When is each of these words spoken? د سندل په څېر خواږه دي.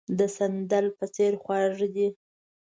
د 0.17 0.19
سندل 0.37 0.85
په 0.97 1.05
څېر 1.15 1.33
خواږه 1.43 1.87
دي. 1.95 2.07